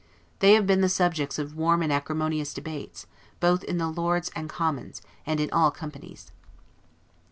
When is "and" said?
1.83-1.93, 4.35-4.49, 5.27-5.39